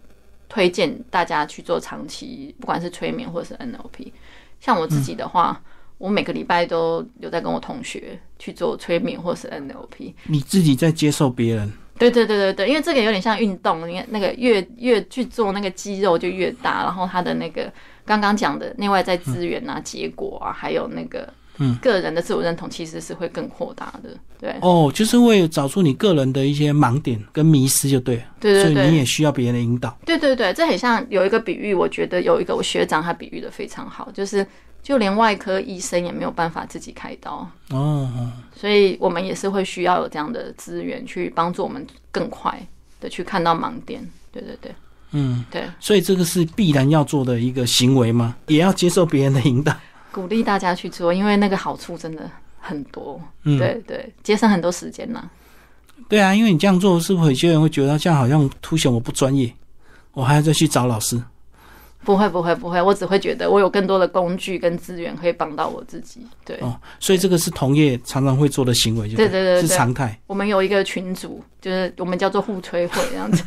[0.47, 4.11] 推荐大家去做长期，不管是催眠或者是 NLP。
[4.59, 5.61] 像我自己的话，
[5.97, 10.13] 我每个礼拜都有在跟我同学去做催眠或是 NLP。
[10.25, 11.71] 你自己在接受别人？
[11.97, 17.71] 对对对对对，因为这个有点像运动，你看那个越越去做那个肌肉就越大，然后他的那个
[18.05, 24.09] 刚刚讲的内外在资源啊、结果啊，还有那个嗯，个人的自我认同其实是会更扩大的。
[24.39, 28.21] 对，哦，就是会找出你个人的一些盲点跟迷失，就对。
[28.39, 28.73] 对对对。
[28.73, 29.97] 所以你也需要别人的引导。
[30.05, 34.45] 对对对，这很像有一个比喻，我觉得有一个我学长他比喻的非常好，就是
[34.83, 42.67] 就连外科医生也没有办法自己开刀哦，所以我们也是会需要有这样的资源去帮助我们更快
[42.99, 44.05] 的去看到盲点。
[44.31, 44.71] 对对对。
[45.17, 48.35] 嗯，对，所以这个是必然要做的一个行为吗？
[48.47, 49.73] 也要接受别人的引导，
[50.15, 53.19] 鼓励大家去做，因为那个好处真的很多。
[53.43, 55.29] 嗯，对对，节省很多时间呐。
[56.07, 59.53] 对啊，因为你这样做，是不是有些人会觉得这样好像凸显我不专业？
[60.13, 61.21] 我还要再去找老师。
[62.05, 66.21] 不会不会不会，我只会觉得我有更多的工具跟资源可以帮到我自己。
[66.45, 70.17] 对哦，所以这个是同业常常会做的行为，就对对对，是常态。
[70.27, 73.43] 我们有一个群组，就是我们叫做互吹会这样子，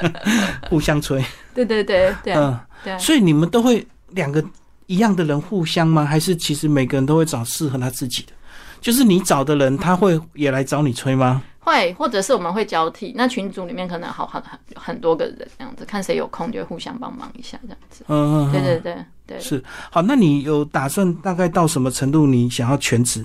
[0.68, 1.24] 互相吹。
[1.54, 2.98] 对对对对，嗯对。
[2.98, 4.44] 所以你们都会两个
[4.86, 6.04] 一样的人互相吗？
[6.04, 8.32] 还是其实每个人都会找适合他自己的？
[8.80, 11.42] 就是你找的人，他会也来找你吹吗？
[11.60, 13.14] 会，或者是我们会交替。
[13.16, 18.04] 那群组里面可能好很很很多个人这样子，看谁有空就互相帮忙一下这样子。
[18.08, 19.40] 嗯嗯，对对对对。
[19.40, 22.26] 是好，那你有打算大概到什么程度？
[22.26, 23.24] 你想要全职？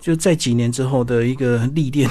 [0.00, 2.08] 就在几年之后的一个历练。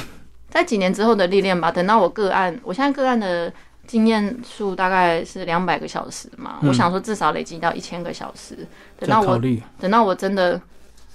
[0.49, 1.71] 在几年之后的历练吧。
[1.71, 3.53] 等到我个案，我现在个案的
[3.87, 6.59] 经验数大概是两百个小时嘛。
[6.63, 8.67] 我想说至少累积到一千个小时。
[8.97, 9.39] 等到我
[9.79, 10.61] 等到我真的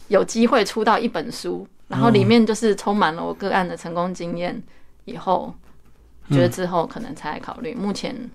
[0.08, 1.66] 有机会出到一本书。
[1.88, 4.62] 然后里面就是充满了我个案的成功经验，
[5.06, 5.54] 以后
[6.28, 7.74] 觉得之后可能才考虑。
[7.74, 8.30] 目前，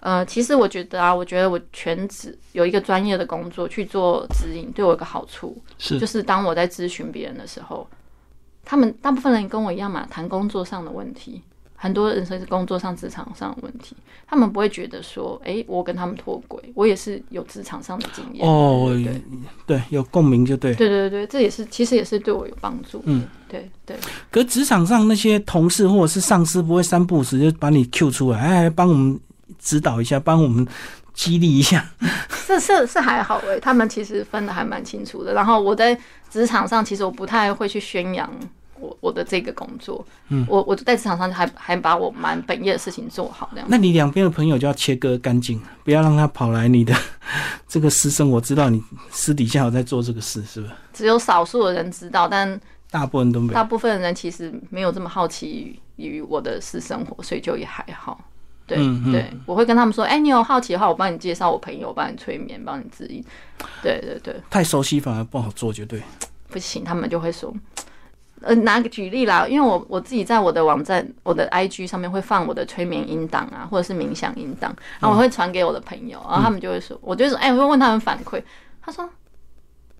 [0.00, 7.86] 呃，其实我觉得啊，我觉得我全职有一个专业的工作去做指引，对我有个好处是，就是当我在咨询别人的时候，
[8.64, 11.42] 他们大部分人跟我一样嘛，谈工作上的问题。
[11.82, 19.20] 很多人是工作上、职场上的问题，他们不会觉得说：“哎，我跟他们脱轨，我也是有职场上的经验。”哦，对
[19.66, 20.72] 对，有共鸣就对。
[20.76, 23.02] 对对对，这也是其实也是对我有帮助。
[23.06, 23.96] 嗯，对对。
[24.30, 29.18] 可职场上那些同事或者是上司不会三不五时就把你 Q 出来，哎，帮我们
[29.58, 30.64] 指导一下，帮我们
[31.12, 31.84] 激励一下。
[32.46, 35.34] 是是是还好哎，他们其实分的还蛮清楚的。
[35.34, 35.98] 然后我在
[36.30, 38.30] 职场上，其实我不太会去宣扬。
[38.82, 43.66] 我我的这个工作，嗯，我我在职场上还还把我蛮本业的事情做好，这样。
[43.70, 46.92] 那你两边的朋友就要切割干净，不要让他跑来你的
[47.68, 48.28] 这个私生。
[48.28, 50.72] 我知道你私底下有在做这个事，是不是？
[50.92, 53.54] 只有少数的人知道，但大部分都没有。
[53.54, 58.20] 大部分人其实没有这么好奇于我的私生活，所以就也还好。
[58.64, 58.78] 对
[59.10, 63.22] 对，我会跟他们说，哎，你有好奇的话，我帮你介绍我朋友，帮你催眠，帮你指引。
[63.82, 66.00] 对对对，太熟悉反而不好做，绝对。
[66.48, 67.52] 不行，他们就会说。
[68.42, 78.42] 呃，拿个举例啦，因为我我自己在我的网站、我的 IG 上面会放我的催眠音档啊，或者是冥想音档，然后我会传给我的朋友，然后他们就会说，我就说，哎，我会问他们反馈，
[78.82, 79.08] 他说，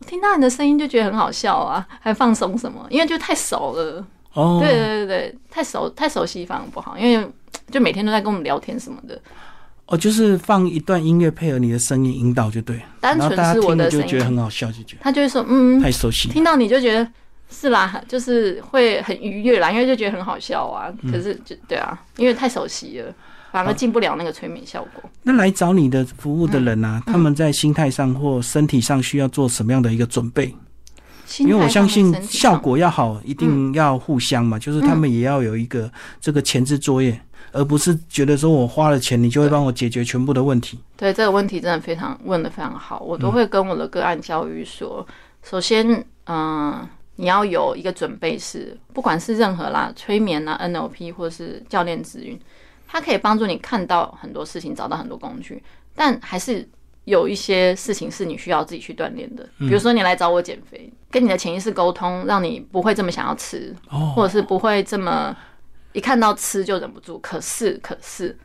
[0.06, 2.86] 听到你的声音就觉得很好笑啊，还放松什么？
[2.90, 7.26] 因为就太熟了，哦，对对对对，太熟太熟悉反而不好，因为
[7.70, 9.20] 就每天都在跟我们聊天什么的，
[9.86, 17.08] 哦，就是放一段音乐配合你的声音引导就对，单纯是我的声音就觉得很好笑，就觉得他就会说，嗯，太熟悉，听到你就觉得。
[17.52, 20.90] 是啦，就是会很愉悦啦，因为就觉得很好笑啊。
[21.10, 23.14] 可是就对啊，因为太熟悉了，
[23.52, 25.02] 反而进不了那个催眠效果。
[25.22, 30.52] 那来找你的服务的人啊，他们在心态上或身体上需要做什么样的一个准备？
[31.38, 37.18] 因为我相信效果要好，一定要互相嘛，就是他们也要有一个这个前置作业，
[37.52, 40.78] 而不是觉得说我花了钱，你就会帮我解决全部的问题。
[40.96, 45.06] 对这个问题真的非常问的非常好，我都会跟我的个案教育说，
[45.42, 46.86] 首先，嗯。
[47.22, 52.36] 你要有一个准备，是不管是任何啦，催眠啦、NLP 或是教练指引，
[52.88, 55.62] 它可以帮助你看到很多事情，找到很多工具。
[55.94, 56.68] 但还是
[57.04, 59.48] 有一些事情是你需要自己去锻炼的。
[59.56, 63.72] 比如说，你来找我减肥，跟你的潜意识沟通，让你不会这么想要吃，
[64.16, 65.36] 或者是不会这么
[65.92, 67.20] 一看到吃就忍不住。
[67.20, 68.36] 可是，可是。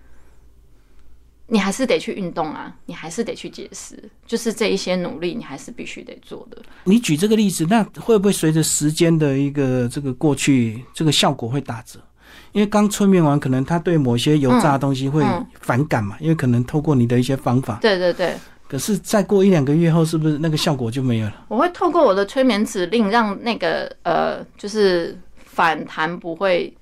[1.49, 6.61] 你还是得去运动啊，你还是得去节食，就是这一些努力，你还是必须得做的。
[6.83, 11.99] 你举这个例子，那会不会随着时间的一个这个过去，这个效果会打折？
[12.51, 15.23] 因为刚催眠完，可能他对某些油炸的东西会
[15.61, 17.79] 反感嘛，因为可能透过你的一些方法。
[17.81, 18.35] 对对对。
[18.67, 21.45] 可是再过一两个月后，是不是那个效果就没有了？
[21.47, 26.75] 我会透过我的催眠指令，让那个呃，就是反弹不会。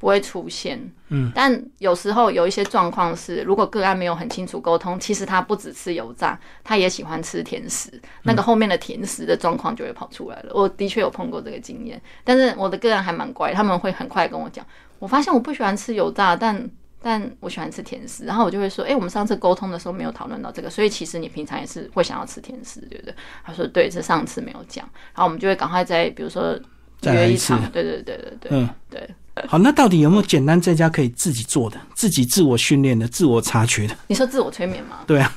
[0.00, 10.52] 不会出现，嗯，但有时候有一些状况是，如果个案没有很清楚沟通，其实他不只吃油炸，他也喜欢吃甜食，那个后面的甜食的状况就会跑出来了。
[10.54, 14.66] 我的确有碰过这个经验，但是我的个案还蛮乖，他们会很快跟我讲，
[14.98, 16.70] 我发现我不喜欢吃油炸，但
[17.02, 18.24] 但我喜欢吃甜食。
[18.24, 23.14] 然后我就会说，哎，我们上次沟通的时候没有讨论到这个，所以其实你平常也是会想要吃甜食，对不对？
[23.44, 24.88] 他说对，是上次没有讲。
[25.14, 26.58] 然后我们就会赶快再比如说
[27.02, 29.10] 约一场，对对对对对，嗯，对。
[29.48, 33.96] 好，那到底有没有简单在家可以自己做的、自己自我训练的、自我察觉的？
[34.08, 34.98] 你说自我催眠吗？
[35.06, 35.32] 对啊，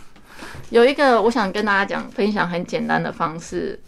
[0.70, 3.80] 有一个我想跟大家讲分享很简单的方式。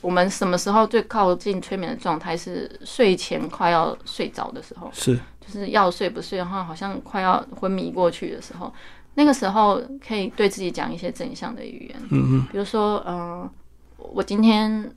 [0.00, 2.36] 我们什么时候最靠近催眠的状态？
[2.36, 8.72] 是睡前快要睡着的时候，是就是要睡不睡的话，好像快要昏迷过去的时候，
[9.14, 13.50] 那个时候可以对自己讲一些正向的语言，嗯嗯，比如说，嗯，
[13.96, 14.88] 我今天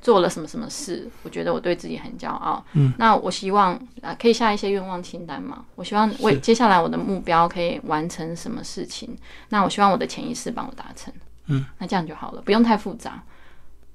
[0.00, 9.16] 做了什么什么事，我觉得我对自己很骄傲，嗯，那我希望啊，可以下一些愿望清单嘛，我希望为接下来我的目标可以完成什么事情，
[9.48, 11.12] 那我希望我的潜意识帮我达成，
[11.46, 13.22] 嗯，那这样就好了，不用太复杂。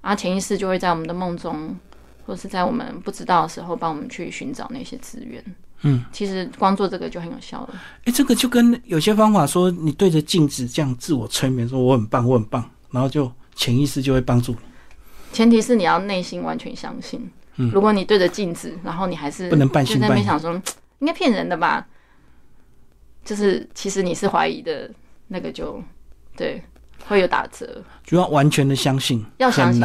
[0.01, 1.75] 啊，潜意识就会在我们的梦中，
[2.25, 5.43] 或是在我们不知道的时候，帮我们去寻找那些资源。
[5.83, 7.69] 嗯，其实光做这个就很有效了。
[8.05, 14.57] 哎，这个就跟有些方法说，你对着镜子这样自我催眠，说我很棒，我很棒，然后就潜意识就会帮助你。
[15.31, 17.29] 前提是你要内心完全相信。
[17.57, 20.53] 嗯，如果你对着镜子，然后你还是不能半信半疑，想说
[20.99, 21.87] 应该骗人的吧？
[23.23, 24.89] 就是其实你是怀疑的，
[25.27, 25.81] 那个就
[26.35, 26.61] 对。
[27.07, 29.81] 会有打折，就要完全的相信，要相信，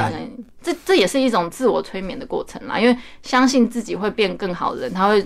[0.62, 2.78] 这这也是一种自我催眠的过程啦。
[2.78, 5.24] 因为相信自己会变更好的人，他会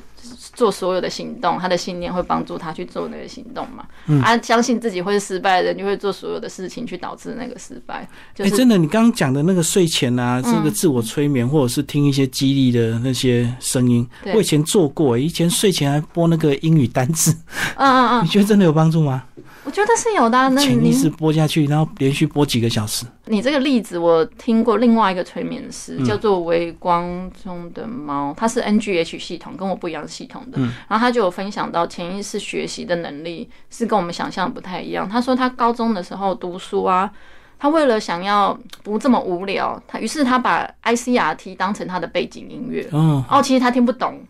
[0.53, 3.87] 做所有的行动，他的信念会帮助他去做那个行动嘛。
[4.07, 8.07] 嗯啊，相信自己会失败的人，就会做所有的事情去导致那个失败。
[8.37, 17.33] 哎，真的，你刚刚讲的那个睡前啊，这个自我催眠，或者是听一些激励的那些声音，我以前做过，以前睡前还播那个英语单词。
[17.77, 19.25] 嗯嗯嗯， 你觉得真的有帮助吗？
[19.65, 20.49] 我觉得是有的。
[20.51, 23.05] 那潜意识播下去，然后连续播几个小时。
[23.27, 30.59] 你这个例子我听过，另外一个催眠师叫做微光中的猫，它是 NGH 系统，跟我不一样系统的。
[30.89, 35.09] 然后他就有分享到潜意识学习的能力是跟我们想象不太一样。
[35.09, 37.11] 他说他高中的时候读书啊，
[37.59, 42.89] 他为了想要不这么无聊，他于是他把 ICRT 当成他的背景音乐。
[42.91, 44.21] 哦，其实他听不懂。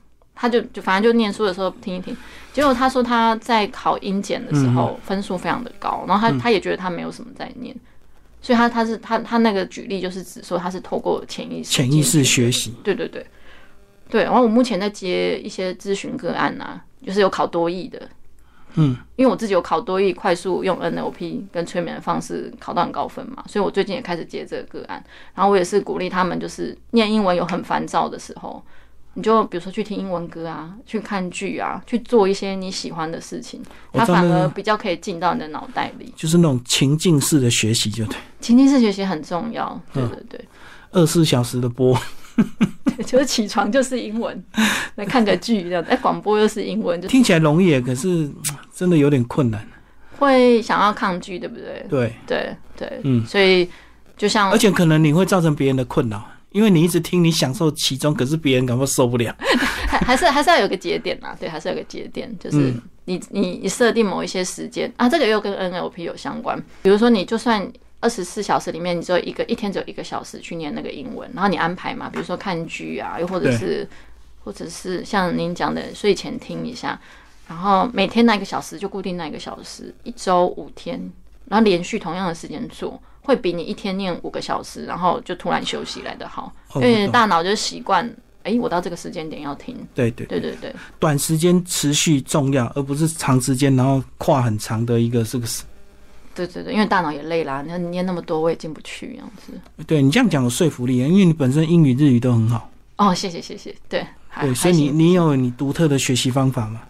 [0.40, 2.16] 他就就反正就念书的时候听一听，
[2.50, 7.76] 结果他说他在考英检的时候分数非常的高，然后他他也觉得他没有什么在念，
[8.40, 13.26] 所以他他是他他那个举例就是指说他是透过潜意识潜意识学习，对对对。
[14.08, 14.24] 对。
[14.24, 18.08] 然后我目前在接一些咨询个案啊，就是有考多艺的，
[18.76, 28.64] 嗯，因为我自己有考多艺，快速用 NLP 跟催眠的方式考到很高分嘛，所以我最近也开始接这个个案，然后我也是鼓励他们，就是念英文有很烦躁的时候。
[29.14, 33.60] 你就比如说去听英文歌啊，去看剧啊，去做一些你喜欢的事情，
[33.92, 36.12] 它反而比较可以进到你的脑袋里。
[36.16, 38.16] 就是那种情境式的学习，就对。
[38.40, 40.44] 情境式学习很重要，对对对。
[40.92, 41.96] 二十四小时的播，
[43.06, 44.44] 就是起床就是英文，
[44.94, 45.84] 来看个剧这样。
[45.88, 48.30] 哎，广播又是英文，就听起来容易，可是
[48.72, 49.66] 真的有点困难。
[50.18, 51.86] 会想要抗拒，对不对？
[51.88, 53.24] 对对对，嗯。
[53.26, 53.68] 所以
[54.16, 56.24] 就像，而且可能你会造成别人的困扰。
[56.52, 59.34] 因为你一直听，你享受其中，可是别人可能受不了。
[59.86, 66.60] 还 还是还是要有个节点呐，对，还是有个节点，就是你你你设定某一些时间啊，这个又跟 NLP 有相关。
[66.82, 73.88] 比如说，你就算二十四小时里面，你只有一个一天只有一个小时去念那个英文，然后你安排嘛，比如说看剧啊，又或者是
[74.42, 77.00] 或者是像您讲的睡前听一下，
[77.46, 80.98] 然后每天那一个小时就固定那一个小时，一周五天，
[81.46, 83.00] 然后连续同样的时间做。
[83.22, 88.10] 会比你一天念五个小时，然后就突然休息来的好，因为大脑就习惯，
[88.42, 89.76] 哎，我到这个时间点要听。
[89.94, 95.62] 对对对对对，短时间持续重要，而不是长时间然后跨很长的一个这个是。
[96.34, 99.52] 对对对，因为大脑也累啦，你念那么多我也进不去，这样子。
[99.86, 102.70] 对你这样讲有说服力啊，因为你本身英语日语都很好。
[102.96, 104.06] 哦，谢谢谢谢，对
[104.40, 106.80] 对，所以你你有你独特的学习方法吗？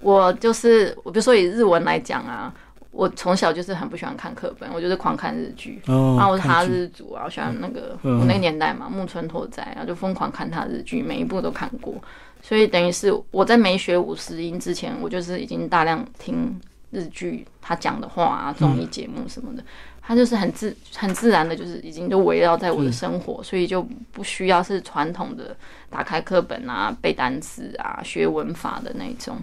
[0.00, 2.52] 我就是我，比如说以日文来讲啊。
[2.94, 5.82] 我从小就是很不喜欢看课本，我就是狂看日剧。
[5.84, 11.94] 然后我是他日主啊，我喜欢那个我那个年代嘛，木村拓哉，然后就疯狂看他日剧，每一部都看过。
[12.40, 16.60] 所以等于是我在没学五十音之前，我就是已经大量听
[16.92, 19.64] 日剧他讲的话啊，综艺节目什么的，
[20.00, 25.56] 他就是很自很自然的，就是已经就围绕在我的生活，所以就不需要是传统的
[25.90, 29.36] 打开课本啊背单词啊学文法的那种，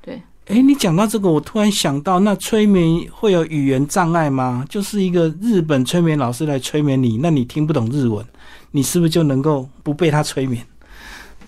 [0.00, 0.22] 对。
[0.46, 4.62] 哎，你讲到这个，我突然想到，那催眠会有语言障碍吗？
[4.68, 8.22] 就是一个日本催眠老师来催眠你，那你听不懂日文，
[8.72, 10.62] 你是不是就能够不被他催眠？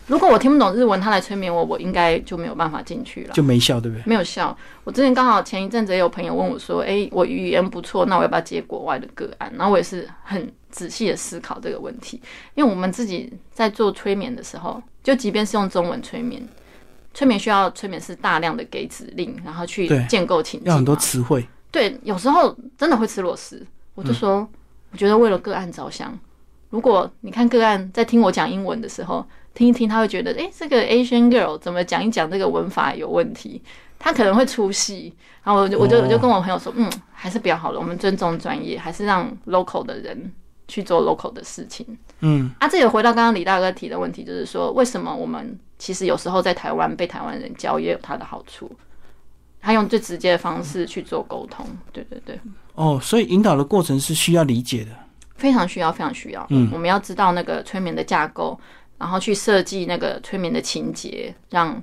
[0.06, 4.02] 如果我听不懂日文，他来催眠我，我应该就没有办法进去了，就没效，对不对？
[4.06, 4.56] 没有效。
[4.84, 12.18] 我之前刚好前一阵子也有朋友问我说：“哎，我语言不错，那我要不要接国外的个案？”然后我也是很仔细的思考这个问题，
[12.54, 16.40] 因为我们自己在做催眠的时候，就即便是用中文催眠。
[17.16, 23.66] 催眠需要催眠师大量的给指令，然后去建构情境，要很多词汇，对，有时候真的会吃螺丝。
[23.94, 24.46] 我就说，
[24.92, 26.12] 我觉得为了个案着想，
[26.68, 33.62] 如果你看个案在听我讲英文的时候，听一听，他会觉得，哎，这个 Asian girl 怎么讲一讲这个文法有问题，
[33.98, 35.14] 他可能会出戏。
[35.42, 40.30] 然后我就我就我就跟我朋友说，嗯，还是比较好了，我们尊重专业，还是让 local 的人
[40.68, 41.86] 去做 local 的事情。
[42.20, 48.70] 嗯，啊，这也回到刚刚李大哥提的问题，就是说，为什么我们其实有时候在台湾被台湾人教也有它的好处，
[49.60, 52.40] 他用最直接的方式去做沟通，对对对。
[52.74, 54.90] 哦，所以引导的过程是需要理解的。
[55.36, 56.46] 非常需要，非常需要。
[56.50, 58.58] 嗯，我们要知道那个催眠的架构，
[58.96, 61.82] 然后去设计那个催眠的情节，让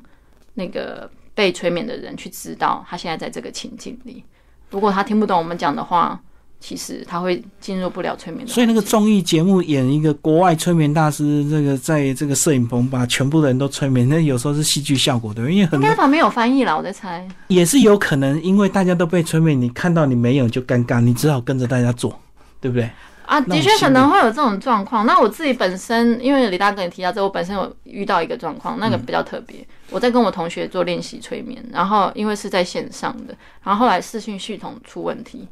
[0.55, 4.23] 那个被催眠的人去知道他现在在这个情境里。
[4.71, 6.19] 如果他听不懂我们讲的话，
[6.65, 8.49] 其实他会进入不了催眠的。
[8.53, 17.27] 所以那个综艺节目演一个国外催眠大师，这个在这个摄影棚把全部的人都催眠，那有时候是戏剧效果对，因为很应该旁边有翻译了，我在猜。
[17.49, 22.17] 也是有可能，因为大家都被催眠，你看到你没有就尴尬，你只好跟着大家做，
[22.61, 22.89] 对不对？
[23.25, 25.05] 啊，的确可能会有这种状况。
[25.05, 29.65] 那我自己本身，因为李大哥也提到这，我本身有遇到一个状况，那个比较特别。
[29.89, 35.47] 我在跟我同学做练习催眠，然后因为是在线上的，然后后来视讯系统出问题，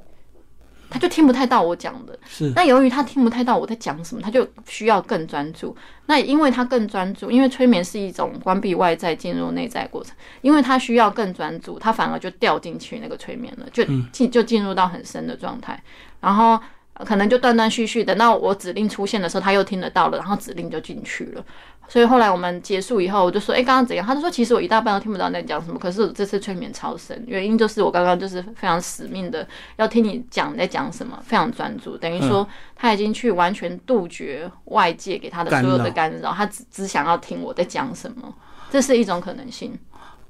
[0.92, 2.20] 他就听不太到我讲的。
[2.28, 2.52] 是。
[2.56, 5.76] 那由于他听不太到我在讲什么，他就需要更专注。
[6.06, 15.82] 那因为他更专注，因为催眠是一种关闭外在进入内在过程，因为他需要更专注，他反而就掉进去那个催眠了，就进就进入到很深的状态，
[16.20, 16.60] 然后。
[17.04, 21.44] 可能就断断续续，等到我指令出现的时候，他又听得到了，然后指令就进去了。
[21.92, 25.78] 所以后来我们结束以后，我就说：“哎，刚刚怎样？”他就说：“其实我一大半都听不到你在讲什么。
[25.78, 31.98] 可是这次催眠超深，原因就是我刚刚就是非常死命的要听你讲你在讲什么，非常专注。
[31.98, 38.34] 等于说他已经去完全杜绝外界给他的所有的干扰，他只只想要听我在讲什么。
[38.70, 39.78] 这是一种可能性。”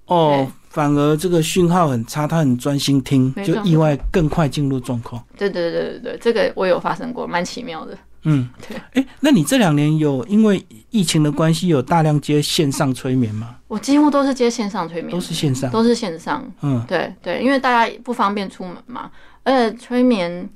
[0.07, 5.23] 哦，反而这个讯号很差，他很专心听，就意外更快进入状况。
[5.37, 7.95] 对对对对对，这个我有发生过，蛮奇妙的。
[8.23, 8.77] 嗯，对。
[8.93, 13.55] 哎，那你这两年有因为疫情的关系，有大量接线上催眠吗？
[13.67, 16.43] 我几乎都是接线上催眠，都是线上，都是线上。
[16.61, 19.09] 嗯，对对，因为大家不方便出门嘛，
[19.43, 20.49] 而且催眠。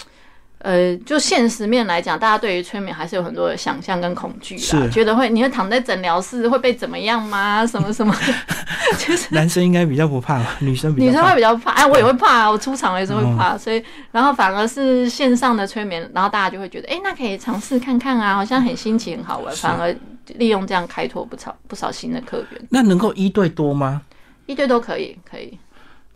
[0.65, 7.63] 呃，就现实面来讲，大家对于催眠还是有很多的想象跟恐惧啦，觉得会你会躺在诊疗室会被怎么样吗？
[7.67, 8.11] 什么什么？
[8.97, 11.69] 就是男生应该比较不怕， 女生女生会比较怕。
[11.73, 19.95] 哎，我也会怕，我出场也是会怕，所以然后反而是线上的催眠，然后大家就会觉得，哎，那可以尝试看看啊，好像很新奇很好玩，反而
[20.37, 22.61] 利用这样开拓不少不少新的客源。
[22.69, 24.01] 那能够一对多吗？
[24.47, 25.55] 一对都可以，可以。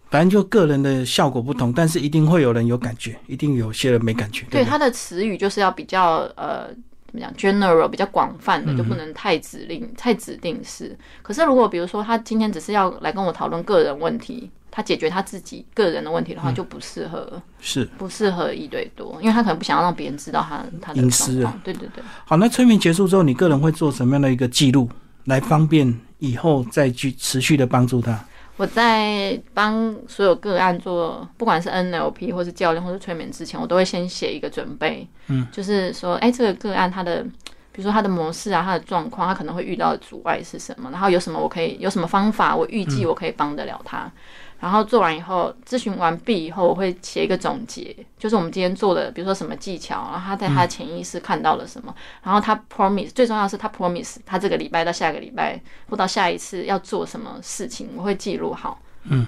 [0.10, 4.45] 反正就个人的效果不同，但是一定会有人有感觉，一定有些人没感觉。
[4.49, 6.68] 对，他的词语就是要比较呃，
[7.12, 10.97] 怎么讲，general，比较广泛的，就不能太指令、太指定式。
[11.22, 21.60] 可是如果比如说他今天只是要来跟我讨论个人问题，他解决他自己个人的问题的话，就不适合，是不适合一对多，因为他可能不想要让别人知道他他的隐私啊。
[21.64, 22.03] 对对对。
[22.26, 24.89] 好，那催眠结束之后，你个人会做什么样的一个记录，
[25.26, 28.26] 来方便以后再去持续的帮助他？
[28.60, 37.24] 我在帮所有个案做，不管是 NLP 或是教练或是催眠之前，我都会先写一个准备，嗯，就是说，哎，这个个案他的，
[37.72, 44.12] 比如说他的模式啊，他的状况，他可能会遇到的阻碍是什么，然后有什么我可以有什么方法，我预计我可以帮得了他。
[44.60, 59.26] 然后做完以后，咨询完毕以后，我会写一个总结，就是我们今天做的，比如说什么技巧，然后他在他的潜意识看到了什么，然后他 promise 最重要是他 promise 他这个礼拜到下个礼拜或到下一次要做什么事情，我会记录好，嗯，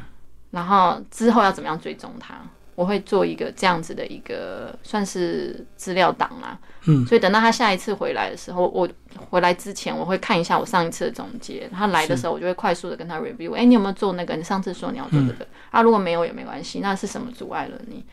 [0.50, 2.36] 然后之后要怎么样追踪他。
[2.82, 8.90] 我会做一个这样子的一个算是资料档啦，嗯，所以等到他下一次回来的时候，我
[9.30, 11.70] 回来之前我会看一下我上一次的总结。
[11.72, 13.54] 他来的时候，我就会快速的跟他 review。
[13.54, 14.36] 哎，你有没有做那个？
[14.36, 15.84] 你上次说你要做这个啊？
[15.84, 18.04] 如果没有也没关系，那是什么阻碍了你？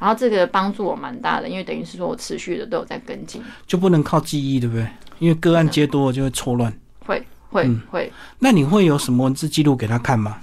[0.00, 4.88] 然后这个帮助我蛮大的，因为等于是说我持续的都有在跟进，就不能靠记忆，对不对？
[5.20, 8.12] 因为个案接多了就会错乱，会会会。
[8.40, 10.40] 那你会有什么文字记录给他看吗？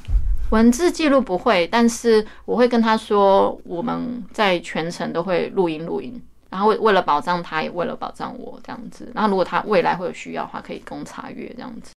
[0.54, 9.12] 文字记录不会，但是我会跟他说，我们在全程都会录音录音，然后为为了保障他，也为了保障我这样子。
[9.16, 11.92] 然后如果他未来会有需要的话，可以供查阅这样子。